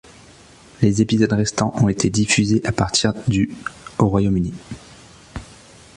[0.81, 3.51] Les épisodes restants ont été diffusés à partir du
[3.99, 4.51] au Royaume-Uni.